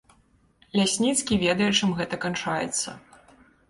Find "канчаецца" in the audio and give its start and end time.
2.27-3.01